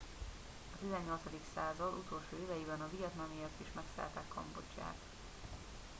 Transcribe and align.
a 0.73 0.77
18. 0.81 1.21
század 1.55 1.97
utolsó 1.97 2.37
éveiben 2.47 2.81
a 2.81 2.89
vietnamiak 2.97 3.49
is 3.61 3.67
megszállták 3.75 4.27
kambodzsát 4.27 4.99